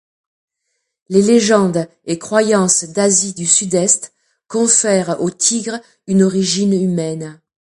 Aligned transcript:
Les 1.09 1.21
légendes 1.21 1.87
et 2.05 2.17
croyances 2.17 2.85
d'Asie 2.85 3.35
du 3.35 3.45
Sud-Est 3.45 4.13
confèrent 4.47 5.21
au 5.21 5.29
tigre 5.29 5.79
une 6.07 6.23
origine 6.23 6.73
humaine. 6.73 7.39